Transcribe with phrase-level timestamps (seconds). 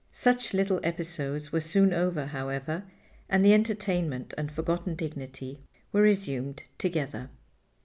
[0.09, 2.85] Such little episodes were soon over, however,
[3.29, 5.59] and the entertainment and forgotten dignity
[5.91, 7.29] were resumed together.